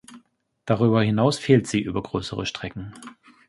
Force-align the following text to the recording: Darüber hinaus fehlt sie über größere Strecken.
Darüber 0.65 1.03
hinaus 1.03 1.37
fehlt 1.37 1.67
sie 1.67 1.79
über 1.79 2.01
größere 2.01 2.47
Strecken. 2.47 2.95